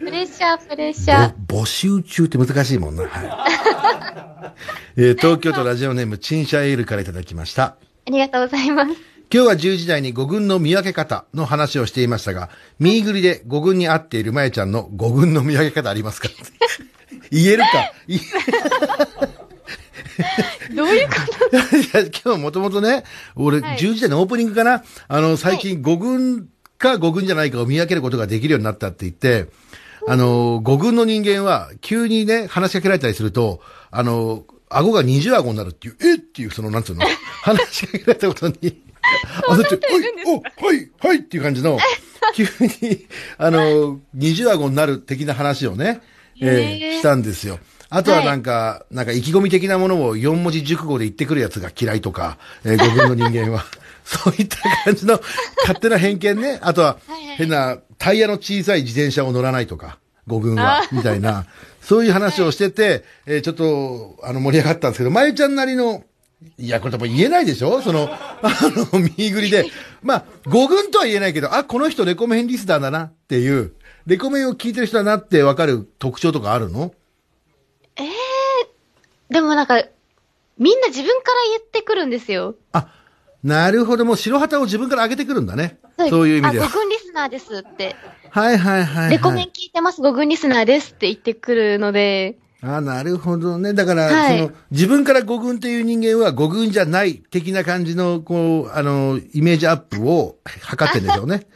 [0.00, 1.34] プレッシャー、プレッシャー。
[1.46, 3.04] ぼ募集中って難しいもんな。
[3.04, 4.52] はい。
[5.00, 7.62] えー東京都ラジオネーム、チンシャエールからいただきました。
[7.62, 8.90] ありがとうございます。
[9.32, 16.28] 今日は10時台に語群の見分け方の話をしていましたが、右繰りで語群に合っているまえちゃんの語群の見分け方ありますか
[17.30, 17.92] 言えるか
[20.74, 21.14] どういうこ
[21.50, 21.56] と？
[22.00, 23.04] いや、今日もともとね、
[23.36, 23.78] 俺、はい。
[23.78, 24.82] 10時台のオープニングかな？
[25.08, 29.46] あの、最近5軍か5軍じゃないかを見分けることができるようになったって言って、
[30.06, 36.18] あの、5軍の人間は、急にね、話しかけられたりすると、あの、顎が二重顎になるっていう、えっ？
[36.18, 37.06] ていう、その、なんつうの、
[37.42, 38.82] 話しかけられたことに、
[39.48, 40.04] あ、だって、おい、
[40.60, 41.78] お、はい、はいっていう感じの、
[42.34, 42.44] 急
[42.80, 43.06] に、
[43.38, 46.00] あの、二重顎になる的な話をね、
[46.40, 46.98] えー。
[46.98, 47.58] したんですよ。
[47.90, 53.64] あとはなんか、なんか意気込み的なものを4文字熟語で言ってくるやつが嫌いとか、えー、語群の人間は。
[54.04, 55.18] そういった感じの
[55.62, 56.58] 勝手な偏見ね。
[56.60, 61.46] あとははいはい変なタイヤの小さい自転車を乗らないとか、語群は、みたいな、
[61.82, 66.04] そういう話をしてて、えーちょっと、あの、盛り上がったんですけど、まゆちゃんなりの、
[66.58, 67.80] いや、これ多分言えないでしょ？
[67.80, 68.18] その、 あ
[68.92, 69.66] の、右繰りで。
[70.02, 73.72] まあ、語群とは言えないけど、あ、この人レコメンリスナーだなっていう、
[74.06, 76.92] レコメンを聞いてる人だなってわかる特徴とかあるの？
[76.92, 77.03] ええ
[79.30, 79.82] でもなんか、
[80.58, 82.54] みんな自分から言ってくるんですよ。
[82.72, 82.88] あ、
[83.42, 84.04] なるほど。
[84.04, 85.78] もう白旗を自分から上げてくるんだね。
[86.08, 86.72] そういう意味であ、は5。
[86.72, 87.96] 軍リスナーですって。
[88.30, 89.10] はいはいはい、はい。
[89.10, 93.74] レコメン聞いてます、5軍リスナーですって言ってくるので、あなるほどね。
[93.74, 101.46] だから、はいその、自分から五軍っていう人間は五軍じゃない的な感じの、こう、あの、イメージアップを図ってんでしょうね。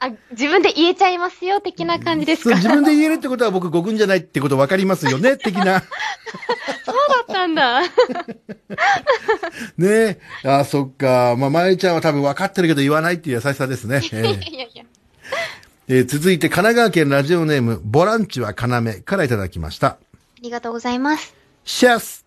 [0.00, 2.58] あ、自分で言えちゃいますよ、的な感じですそう、か。
[2.58, 5.80] 自分で言えるってことは僕五軍じゃないってこと分かりますよね、 的な。
[6.84, 7.82] そうだったんだ。
[9.78, 11.36] ねあ、そっか。
[11.38, 14.00] まあ、まゆちゃんは多分分かってるけど言わないっていう優しさですね。
[14.12, 14.84] ええいやいやいや。
[15.88, 19.88] えー続いて、神奈川県ラジオネーム、ボランチは要からいただきました。
[19.88, 19.98] あ
[20.40, 21.34] りがとうございます。
[21.64, 22.24] シャス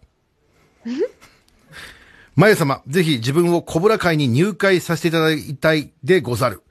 [2.36, 6.64] まゆ様、ぜひ自分をコブラ会に入会させていただきたいでござる。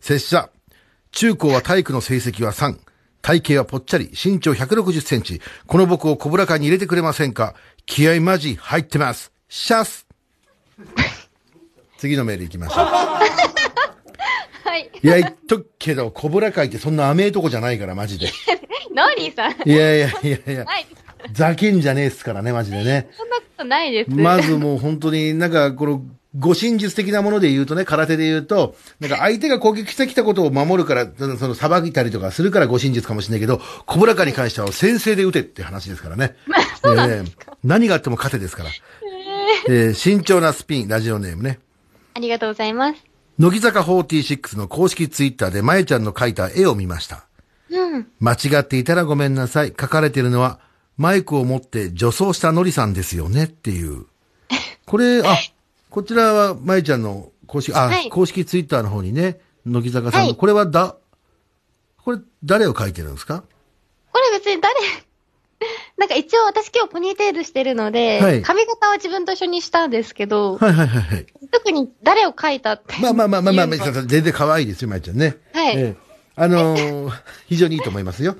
[0.00, 0.50] 拙者、
[1.12, 2.78] 中高は体育の成績は3、
[3.22, 5.40] 体型はぽっちゃり、身長160センチ。
[5.66, 7.54] この僕を小倉会に入れてくれませんか？
[7.86, 9.32] 気合マジ入ってます。
[9.48, 10.06] シャス
[11.98, 12.86] 次のメール行きましょう。
[14.64, 14.90] はい。
[15.02, 18.30] いや、言っとくけど、小倉会ってそんな甘えとこじゃないから、マジで。
[18.94, 19.68] ノーリーさん。
[19.68, 20.86] いやいやいやいや、はい。
[21.32, 23.10] ざけんじゃねえっすからね、マジでね。
[23.16, 24.10] そんなことないです。
[24.10, 26.02] まずもう本当になんかこの、
[26.38, 36.36] 護身術的なもので言うとね、空手で言うと、なんか相手が攻撃してきたことを守るから、その、捌いたりとかするから護身術かもしれないけど、小倉家に関しては先制で打てって話ですからね。
[36.82, 38.70] そうなんですか、何があっても勝てですから。
[39.68, 41.58] えー慎重なスピン、ラジオネームね。
[42.14, 43.04] ありがとうございます。
[43.38, 47.24] 乃木坂46の公式ツイッターで、まえちゃんの描いた絵を見ました。
[47.70, 48.06] うん。
[48.20, 49.68] 間違っていたらごめんなさい。
[49.68, 50.60] 書かれてるのは、
[50.96, 54.04] マイクを持って女装したのりさんですよねっていう。
[54.86, 55.36] これ、あ、
[55.90, 60.96] こちらは、まいちゃんの公式、あ、はい公式ツイッターの方にね、乃木坂さんの、はいこれはだ、
[62.04, 63.42] これ誰を書いてるんですか？
[64.12, 64.74] これ別に誰、
[65.98, 71.26] なんか一応私今日ポニーテールしてるので、はい髪型は自分と一緒にしたんですけど、はいはいはいはい。
[71.50, 72.94] 特に誰を描いたって。
[73.00, 75.36] まあまあまあまあまあ、いうのは全然可愛いですよ、まいちゃんね。
[75.52, 77.10] はいええあのー
[77.48, 78.36] 非常にいいと思いますよ。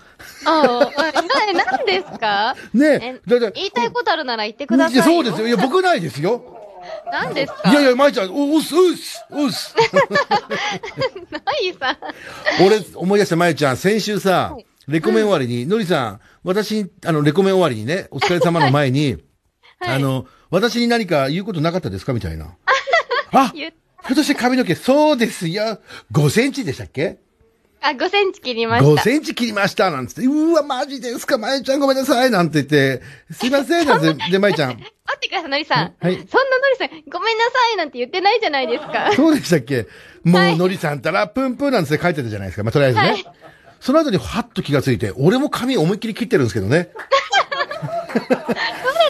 [0.47, 2.55] ああ、な、なんですか？
[2.73, 5.11] ねえ言いたいことあるなら言ってくださいいやよ。
[5.13, 5.49] そうですよ。
[5.49, 6.43] いや、僕ないですよ。
[7.13, 7.71] 何ですか？
[7.71, 9.75] いやいや、まいちゃん、お、おっす、おっす、おっす。
[11.31, 11.97] ないさ。
[12.65, 19.19] 俺、思い出したまゆちゃん、先週さ、はいレコメン終わりに、のりさん、私に、あの、レコメン終わりにね、お疲れ様の前に、
[19.79, 22.57] はいあの、私に何か言うことなかったですかみたいな。
[23.31, 23.73] あ、ひょっ
[24.17, 25.79] として髪の毛、そうですよ。
[26.11, 27.19] 5センチでしたっけ？
[27.83, 29.03] あ、5センチ切りまし ?5 た。
[29.03, 34.83] センチ切りましたなんつって、うわ、マジですかまゆちゃんごめんなさいなんて言って、すいませんなんて、 で、まゆちゃん、待
[35.17, 35.95] ってください、のりさん。
[35.99, 39.11] はいそんなのりさん、ごめんなさいなんて言ってないじゃないですか。
[39.15, 39.87] そうでしたっけ？
[40.25, 42.65] もう、はいのりさんたら、プンプンなんつって書いてたじゃないですか。
[42.65, 43.09] まあ、とりあえずね。
[43.11, 43.25] はい
[43.81, 46.91] その後に、はっと気がついて、俺も髪思いっきり切ってるんですけどね。
[48.13, 48.37] そうだ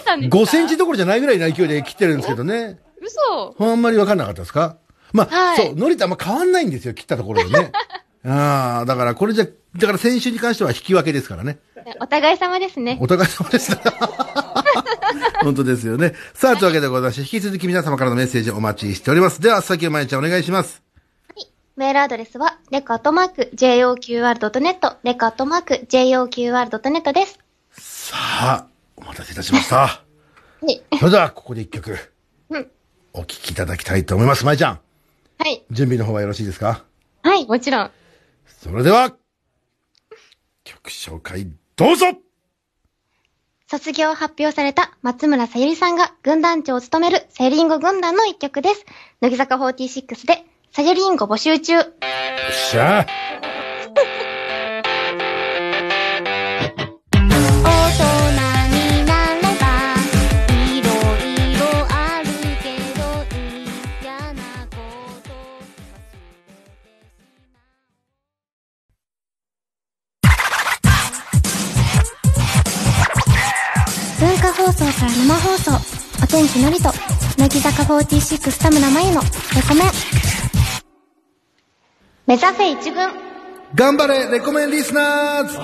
[0.00, 2.78] ったんですか？5センチどころじゃないぐらいの勢いで切ってるんですけどね。
[3.02, 3.56] 嘘。
[3.58, 4.76] あんまりわかんなかったですか？
[5.12, 7.72] まあ、はいそう、のりとあんま変わんないんですよ、切ったところでね。
[8.24, 11.58] ああ、だからこれじゃ、だから先週に関しては引き分けですからね。
[12.00, 12.98] お互い様ですね。
[13.00, 13.76] お互い様です。
[15.42, 16.14] 本当ですよね。
[16.34, 19.40] さあ、というわけでございまして、引き続き皆様からのメッセージをお待ちしております。
[19.40, 20.82] では、先をまいちゃんお願いします。
[21.76, 27.38] メールアドレスは、レカットマーク、JOQR.net、レカットマーク、JOQR.net です。
[27.72, 29.76] さあ、お待たせいたしました。
[29.80, 30.00] は
[30.68, 30.82] い。
[30.98, 31.96] それでは、ここで一曲、
[32.50, 32.66] うん。
[33.14, 34.44] お聴きいただきたいと思います。
[34.44, 34.80] まいちゃん、
[35.38, 35.64] はい。
[35.70, 36.84] 準備の方はよろしいですか？
[37.22, 37.90] はい、もちろん。
[38.58, 39.16] それでは、
[40.64, 42.06] 曲紹介、どうぞ
[43.70, 48.84] 卒業を発表された松村さゆりさんが軍団長を務めるセリンゴ軍団の一曲です。
[49.20, 51.74] 乃木坂46で、さゆりんご募集中。
[51.74, 51.84] よっ
[52.52, 53.59] しゃ大
[76.30, 76.90] 天気のりと、
[77.38, 79.26] 乃木坂46田村真由のレ
[79.68, 79.90] コメン。
[82.26, 83.10] 目指せ一軍。
[83.74, 85.58] 頑張れレコメンリスナーズ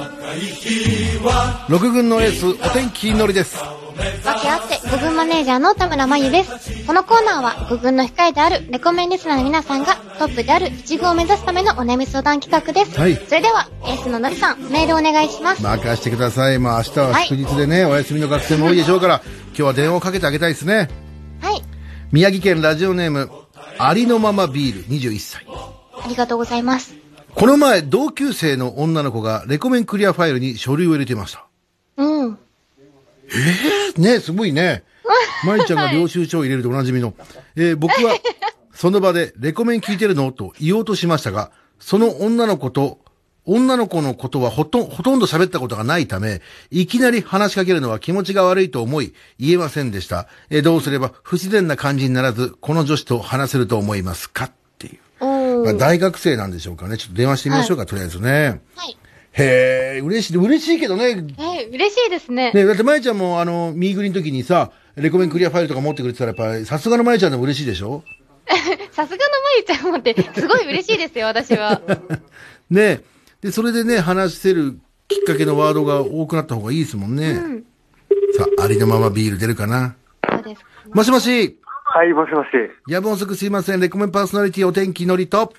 [1.73, 3.57] 6軍のエース、お天気のりです。
[3.97, 6.87] わけあって、5軍マネージャーの田村真由です。
[6.87, 12.99] このコーナーは、5軍の控えであるレコメンリスナーの皆さんが、トップである1軍を目指すためのお悩み相談企画です。
[12.99, 15.63] はいそれでは、エースののりさん、メールお願いします。
[15.63, 16.59] 任してください。
[16.59, 20.89] まあ明日は祝日でね、お休みの学生も多いでしょうから、今日は電話をかけてあげたいですね。
[21.41, 21.63] はい。
[22.13, 23.31] 宮城県ラジオネーム、
[23.79, 25.47] ありのままビール21歳。
[26.03, 26.95] ありがとうございます。
[27.35, 31.46] この前、同級生の女の子がレコメンクリアファイルに書類を入れていました。
[33.97, 34.03] うん。
[34.03, 34.85] ね、すごいね。
[35.45, 37.15] 舞ちゃんが領収書を入れるとおなじみの。
[37.55, 38.17] えー僕は、
[38.73, 40.33] その場で、レコメン聞いてるの？
[40.33, 43.01] と言おうとしましたが、その女の子と、
[43.45, 50.29] 女の子のことはほとんほとんど喋ったことがないため、いきなり話しかけるのは気持ちが悪いと思い、言えませんでした。
[50.51, 54.47] えーどうすれば不自然な感じにならず、この女子と話せると思いますか？
[54.47, 55.65] っていう。
[55.65, 56.97] まあ大学生なんでしょうかね。
[56.97, 58.61] ちょっと電話してみましょうか、とりあえずね。
[58.75, 58.99] はい。
[59.39, 62.53] へえ、嬉しい、嬉しいけどね、えー、嬉しいですね。
[62.53, 68.03] ねだって、まゆちゃんも、あの、ミーグリの時にさ、レコメンクリアファイルとか持ってくれてたら、やっぱり、さすがのまゆちゃんでも嬉しいでしょ？
[68.93, 69.17] さすがのま
[69.59, 71.83] ゆちゃんもって、すごい嬉しいですよ、私は。
[72.71, 73.03] ね
[73.43, 77.35] で、それでね、話せるきっかけのワードが多くなった方がいいですもんね。
[78.39, 79.97] さあ、ありのままビール出るかな？
[80.31, 80.65] そうです。
[80.93, 82.49] もしもし、はい、もしもし。
[82.89, 83.81] 夜分遅くすいません。
[83.81, 85.53] レコメンパーソナリティお天気のりと、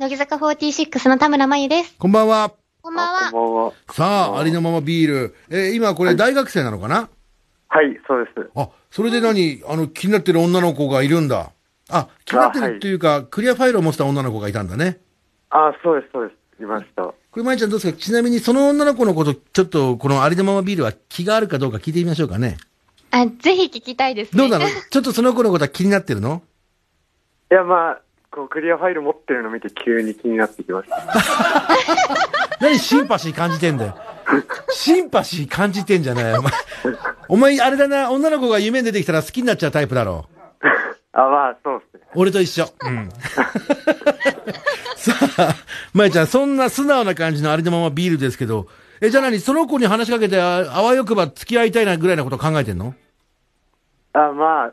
[0.00, 1.94] 乃木坂46の田村真由です。
[1.98, 2.59] こんばんは。
[2.82, 3.30] こんばんは。
[3.30, 3.72] こんばんは。
[3.90, 5.34] さあ、ありのままビール。
[5.50, 7.10] えー今これ大学生なのかな、
[7.68, 8.50] はい、そうです。
[8.54, 9.62] あ、それで何？
[9.68, 11.52] あの、気になってる女の子がいるんだ。
[11.90, 14.98] あ、気になってるっていうか、クリアファイルを持ってた女の子がいたんだね。
[15.50, 16.62] あ、そうです、そうです。
[16.62, 17.02] いました。
[17.02, 17.98] これ、まいちゃんどうですか？
[17.98, 22.56] ちなみにその女の子のこと、ちょっと、このありのままビールは気があるかどうか聞いてみましょうかね。
[23.10, 24.38] あ、ぜひ聞きたいですね。
[24.38, 24.64] どうなの？
[24.90, 26.42] ちょっとその子のことは気になってるの？
[27.50, 30.96] いや、まあ、こう、クリアファイル持ってるの見て急に気になってきました。
[32.60, 33.96] 何シンパシー感じてんだよ。
[34.70, 36.52] シンパシー感じてんじゃないお前。
[37.28, 40.36] お前、あれだな、女の子が夢に出てきたら好きになっちゃうタイプだろう。
[41.12, 42.08] あ、まあ、そうですね。
[42.14, 42.68] 俺と一緒。
[42.82, 43.08] うん。
[44.96, 45.54] さあ、
[45.92, 48.68] まいちゃん、そんな素直な感じのありのままビールですけど、
[49.00, 49.40] え、じゃあ何？
[49.40, 52.94] その子に話しかけて、ああわよくば付き合いたいなぐらいなことを考えてんの？
[54.12, 54.72] あ、まあ、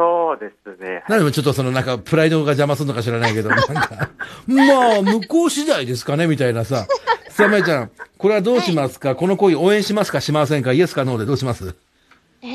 [0.00, 1.04] そうですね。
[1.10, 4.08] 何もちょっとそのなんか、プライドが邪魔するのか知らないけど、なんか、
[4.46, 6.86] まあ、向こう次第ですかねみたいなさ。
[7.28, 10.72] さあ、まいちゃん、これはどうしますか、この恋応援しますかしませんか？
[10.72, 11.74] イエスかノーでどうします？
[12.40, 12.50] えー、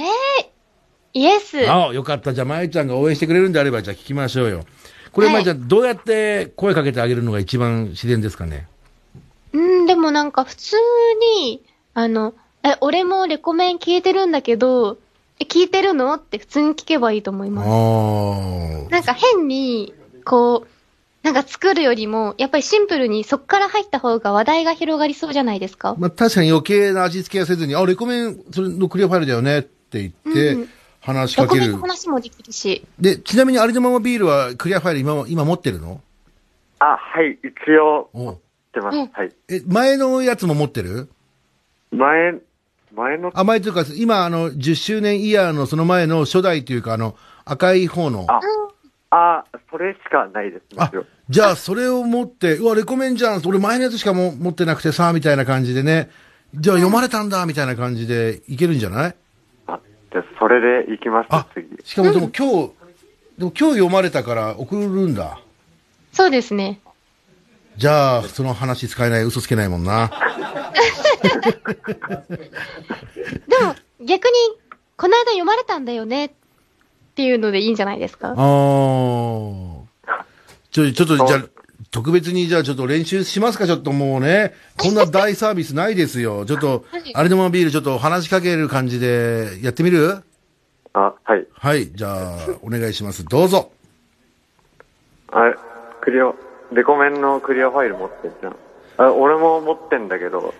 [1.13, 1.69] イエス。
[1.69, 2.33] ああ、よかった。
[2.33, 4.65] じゃあ、まいちゃんが応援してくれるんであれば、じゃあ聞きましょうよ。
[5.11, 8.67] これ、はいまいちゃん、どうやって声かけてあげるのが一番自然ですかね？
[9.53, 10.75] うん、でもなんか普通
[11.39, 11.61] に、
[11.93, 14.97] あの、え、俺もレコメン聞いてるんだけど、
[15.39, 16.13] え、聞いてるの？
[16.13, 17.67] って普通に聞けばいいと思いあます。
[17.67, 18.89] あ。
[18.89, 19.93] なんか変に、
[20.23, 20.67] こう、
[21.23, 25.95] なんか作るよりも、やっぱりシンプルにそっから入った方が話題が広がりそうじゃないですか？
[25.97, 30.69] まあ、確かに余計な味付けはせずに、あ、レコメン、それのクリアファイルだよねって言ってうん、
[31.01, 31.87] 話しかけるレコメンの。
[31.87, 32.85] 話もできるし。
[32.99, 36.01] で、ちなみにありのままビールはクリアファイル今も、今持ってるの？
[36.79, 38.37] あ、はい、一応、持っ
[38.71, 38.95] てます。
[38.95, 39.31] うんはい。
[39.49, 41.09] え、前のやつも持ってる？
[41.91, 42.35] 前、
[42.95, 48.25] 前の、あ、前というか、今、あの、10周年イヤーのその前の初代というか、あの、赤い方の。
[48.29, 48.39] あ、
[49.11, 50.63] あ、それしかないです。
[50.77, 50.91] あ
[51.29, 53.41] じゃあ、それを持って、うわ、レコメンじゃん。
[53.45, 56.09] 俺前のやつしかも持ってなくてさ、みたいな感じでね。
[56.53, 59.15] じゃあ、読まれたんだ、みたいな感じでいけるんじゃない？
[59.67, 59.79] あ、
[60.11, 61.67] じゃあそれで行きますあ、次。
[61.83, 62.71] しかもでも今日、
[63.37, 65.39] でも今日読まれたから送るんだ。
[66.13, 66.79] そうですね。
[67.77, 70.11] じゃあ、その話使えない、嘘つけないもんな。
[73.47, 74.31] でも、逆に、
[74.97, 76.31] この間読まれたんだよねっ
[77.15, 78.29] ていうのでいいんじゃないですか？
[78.29, 79.81] あー。
[80.71, 81.45] ちょ、ちょっと、じゃあ、
[81.91, 84.53] 特別に、じゃあ、ちょっと練習しますか、ちょっともうね。
[84.77, 86.45] こんな大サービスないですよ。
[86.45, 90.23] ちょっと、あれでもビール、ちょっと話しかける感じで、やってみる？
[90.93, 91.45] あ、はい。
[91.53, 93.25] はい、じゃあ、お願いします。
[93.25, 93.71] どうぞ。
[95.31, 95.55] あれ、
[96.01, 96.33] クリア、
[96.71, 98.55] レコメンのクリアファイル持ってんじゃん。
[98.97, 100.53] あ、俺も持ってんだけど、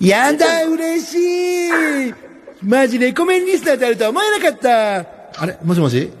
[0.00, 2.14] やだ、嬉しい。
[2.62, 4.98] マジレコメンリスナーであるとは思えなかった。
[5.42, 5.56] あれ？
[5.62, 6.12] もしもし？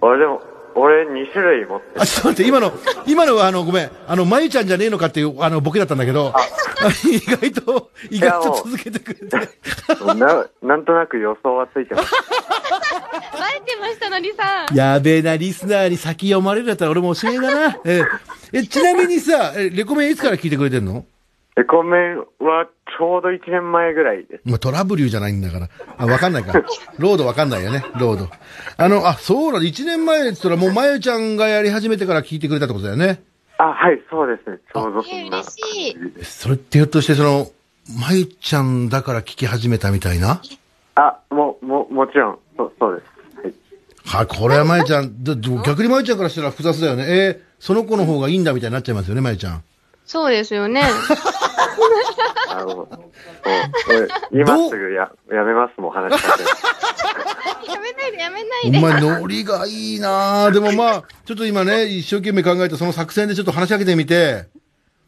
[0.00, 0.40] 俺でも、
[0.78, 2.72] 俺2種類持ってあ、ちょっと待って、今の、
[3.06, 6.40] 今のはあの、ごめん、あの、まゆちゃんじゃねえのかっていう、あの、ボケだったんだけど、あ
[7.08, 9.36] 意外と、意外と続けてくれて。
[9.38, 10.14] る。
[10.16, 12.12] な、なんとなく予想はついてます。
[12.12, 12.18] バ
[13.52, 14.74] レてましたのりさん。
[14.76, 17.78] やべえな、リスナーに先読まれるやったら俺もおしまいだな。
[17.84, 18.02] え
[18.52, 21.06] え、ちなみにさ、えレコメンいつから聞いてくれてんの？
[21.56, 22.66] レコメンは
[22.98, 24.42] ちょうど1年前ぐらいです。
[24.44, 25.68] まあ、トラブルじゃないんだから。
[25.96, 26.52] あ、わかんないか。
[26.98, 28.28] ロードわかんないよね、ロード。
[28.76, 33.22] あの、あ、そうだ、1年前って言ったらもうまゆちゃんがやり始めてから聞いてくれたってことだよね。
[33.58, 34.58] あ、はい、そうですね。
[34.70, 35.38] ちょうどそえんな。
[35.38, 35.88] 嬉し
[36.20, 36.24] い。
[36.24, 37.48] それってひょっとしてその、
[38.00, 40.42] まゆちゃんだから聞き始めたみたいな？
[40.96, 43.02] あ、も、も、もちろん、そう、そうで
[43.42, 43.56] す。
[44.04, 44.24] はい。
[44.24, 45.24] は、これはまゆちゃん、
[45.64, 47.04] 逆にまゆちゃんからしたら複雑だよね。
[47.08, 49.62] えーその子の方がいいんだみたいになっちゃいますよね、まゆちゃん。
[50.04, 50.82] そうですよね。
[52.48, 56.48] あの、そう俺、今すぐや、やめますもん、話しかける。
[57.72, 58.78] やめないでやめないで。
[58.78, 64.46] お前、ノリがいいなぁでもまあ、ちょっと今ね、一生懸命考えてその作戦でちょっと話しかけてみて、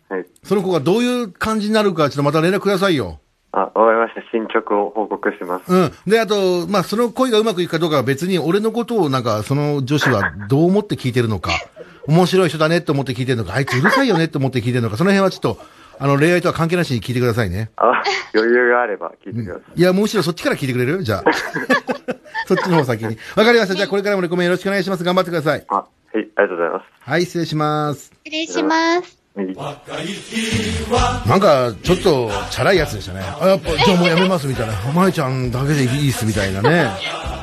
[0.08, 0.26] はい。
[0.42, 3.20] その子がどういう感じになるか、ちょっとまた連絡くださいよ。
[3.52, 4.20] あ、わかりました。
[4.30, 5.72] 進捗を報告します。
[5.72, 5.92] うん。
[6.06, 11.50] で、あと、まあ、その恋がうまくいくかどうかは別に、俺のことをなんか、その女子はどう思って聞いてるのか、
[12.06, 15.58] 面白い人だねって思って聞いてるのか、あいつうるさいよねって思って聞いてるのか、その辺はちょっと、
[16.00, 17.70] あの、恋愛とは関係なしに聞いてくださいね。
[17.76, 18.02] あ、
[18.34, 19.80] 余裕があれば聞いてください。
[19.80, 21.24] いや、むしろそっちから聞いてくれるじゃあ。
[22.46, 23.18] そっちの方先に。
[23.36, 23.74] わかりました。
[23.74, 25.04] じゃあ、これからもレコメンよろしくお願いします。
[25.04, 25.64] 頑張ってください。
[25.68, 27.10] あ、はい、ありがとうございます。
[27.10, 28.12] はい、失礼します。
[28.24, 29.18] 失礼します。
[29.36, 33.20] 右なんか、ちょっと、チャラいやつでしたね。
[33.40, 34.74] あ、やっぱ、じゃあもうやめますみたいな。
[34.88, 36.90] お前ちゃんだけでいいっすみたいなね。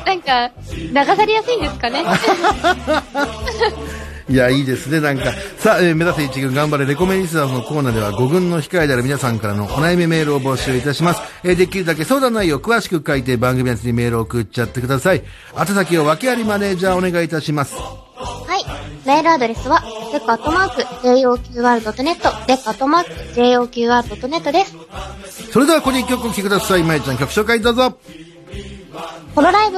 [0.06, 2.04] なんか、流されやすいんですかね。
[4.28, 5.32] いや、いいですね、なんか。
[5.60, 11.22] さあ、えー目指せ一軍頑張れレコメンリスナーズのコーナーでは5軍の控えである皆さんからのお悩みメールを募集いたします。
[11.44, 15.24] えーできるだけ相談内容を詳しく書いて番組やつにメールを送っちゃってください。
[15.60, 17.76] 宛先を訳ありマネージャーお願いいたします。
[17.76, 18.66] はい。
[19.06, 25.52] メールアドレスは、レッカートマーク、JOQR.net、レッカートマーク、JOQR.net です。
[25.52, 26.84] それではここで一曲お聴きください。
[26.84, 28.00] まゆちゃん曲紹介どうぞ。
[29.36, 29.78] ホロライブ、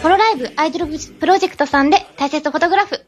[0.00, 3.04] ホロライブアイドルプロジェクトさんで大切フォトグラフ。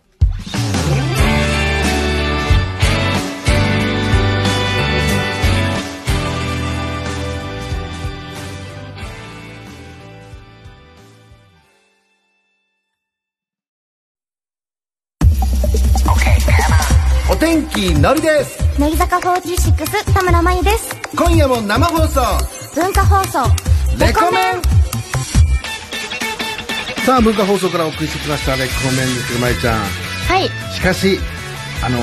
[17.76, 18.58] お天気のりです。
[18.80, 20.96] 乃木坂46田村真由です。
[21.14, 22.20] 今夜も生放送。
[22.74, 23.40] 文化放送。
[23.98, 24.62] レコメン
[27.04, 29.80] さあ、文化放送からお送りしてきました、レコメンですよ、まゆちゃん。
[29.80, 30.48] はい。
[30.74, 31.20] しかし、
[31.84, 31.98] あの、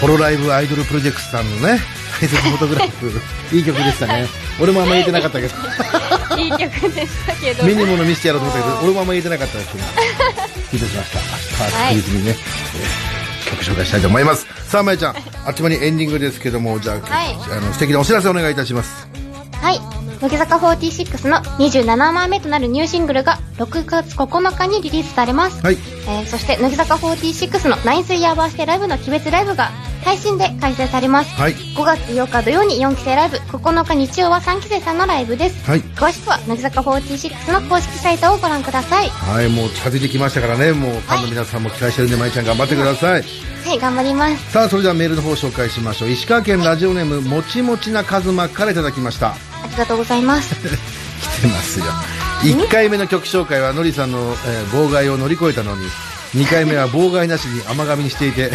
[0.00, 3.20] ホロライブアイドルプロジェクトさんのね、フォトグラフ、
[3.54, 4.26] いい曲でしたね。
[4.58, 5.54] 俺もあんま言えてなかったけど、
[6.40, 7.64] いい曲でしたけど。
[7.64, 9.84] 目に物見せてやろうと思ったけど、俺もあんま言えてなかったですけど、
[10.72, 11.18] 聞いてしました。
[11.18, 12.36] 明日は確実にね、
[13.10, 13.17] えー
[13.50, 14.46] 曲紹介したいと思います。
[14.68, 19.08] さあ、まゆちゃん、 あっちまにエンディングですけども、じゃあ、はいあの素敵なお知らせお願いいたします。
[19.60, 19.80] はい。
[20.20, 25.62] 乃木坂46の27枚目となるニューシングルが6月9日にリリースされます。
[25.62, 25.78] はい。
[26.08, 29.70] えーそして乃木坂46のナインスイヤーバースデーライブの鬼別ライブが
[30.04, 31.34] 配信で開催されます。
[31.34, 31.54] はい。
[31.54, 35.64] 5月8日土曜に4期生ライブ、9日日曜は3期生さんのライブです。
[35.64, 35.80] はい。
[35.80, 39.08] 詳しくは乃木坂46の公式サイトをご覧ください。
[39.08, 43.22] はい、もう近づいてきましたからね、もうファンの皆さんも期待してるんで、まゆちゃん頑張ってください。
[43.64, 44.52] はい、頑張ります。
[44.52, 46.10] さあ、それではメールの方を紹介しましょう。
[46.10, 49.28] 石川県ラジオネーム、もちもちなかずまからいただきました。
[49.30, 49.36] あ
[49.70, 50.54] りがとうございます。
[50.58, 51.86] 来てますよ。
[52.42, 55.86] 1回目の曲紹介はのりさんの、えー妨害を乗り越えたのに、
[56.34, 58.50] 2回目は妨害なしに甘噛みにしていて、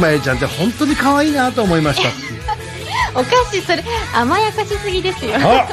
[0.00, 2.08] まゆちゃんって本当に可愛いなと思いました。
[3.18, 5.34] おかしい、それ、甘やかしすぎですよ。
[5.36, 5.66] あ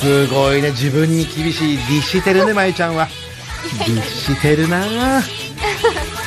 [0.00, 3.08] すごいね、自分に厳しい、律してるね、まゆちゃんは。
[3.86, 5.22] 律してるなぁ。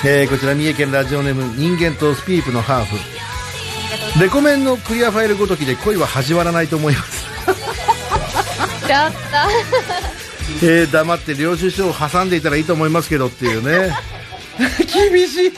[0.05, 2.97] えーこちら三重県ラジオネーム人間とスピープのハーフ。
[4.21, 7.25] レコメンのクリアファイルごときで恋は始まらないと思います。
[8.87, 9.11] ちょっ
[10.63, 13.93] えー黙って領収書を挟んでいたらいいと思いますけどっていうね。
[14.91, 15.51] 厳しい。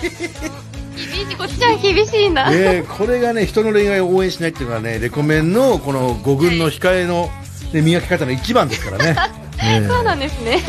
[1.05, 2.49] と、厳しい、こっちは厳しいな。
[2.51, 7.29] えーこれがね、人の恋愛を応援しないっていうのはね、レコメンのこの5軍の控えの、
[7.73, 9.15] ね、磨き方の一番ですからね。
[9.63, 10.61] えーそうなんですね。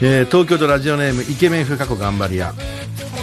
[0.00, 2.48] えー東京都ラジオネームイケメン風過去頑張り屋。
[2.48, 2.52] あ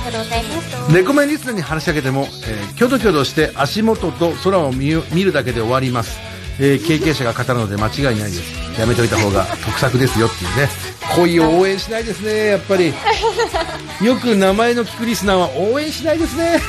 [0.09, 0.93] りがとうございます。
[0.95, 6.19] レコメンリスナーに話しかけても、えー、キョドキョドして足元と空を見見るだけで終わります。
[6.59, 8.79] えー経験者が語るので間違いないです。
[8.79, 10.69] やめといた方が得策ですよっていうね。
[11.15, 12.93] 恋を応援しないですね、やっぱり。
[14.01, 16.61] よく名前の聞くリスナーは応援しないですね。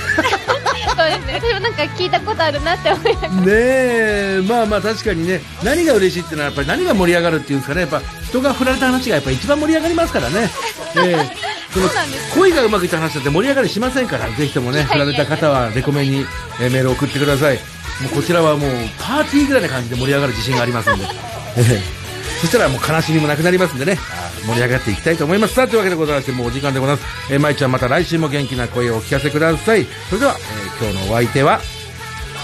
[0.97, 1.41] そうですね。
[1.43, 3.33] 私もなんか聞いたことあるなって思いながら。
[3.33, 10.51] ねえ、まあまあ確かにね、何が嬉しいっていうのはやっぱり何が盛り上がるっていうんですかね、やっぱ人が振られた話がやっぱ一番盛り上がりますからね。
[10.97, 11.91] ええその
[12.35, 16.27] 恋がうまくいった話だって盛り上がりしませんから、ぜひともね、振られた方はレコメンに
[16.61, 17.57] えーメールを送ってください。
[18.01, 21.05] もうこちらはもうパーティーぐらいな感じで盛り上がる自信がありますんで。
[21.59, 22.07] ええ
[22.41, 23.99] そしたらもう悲しみもなくなりますんでね、
[24.47, 25.55] 盛り上がっていきたいと思います。
[25.55, 27.33] さあ、というわけでございまして、もうお時間でございます。
[27.33, 29.87] えー、まいちゃんまた来週も元気な声をお聞かせください。
[30.09, 31.61] それでは、えー今日のお相手は、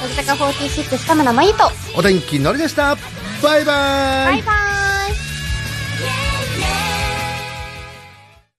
[0.02, 2.96] 乃木坂46田村真由と、お天気のりでした。
[3.42, 3.64] バイバイ。
[3.64, 4.71] バイバイ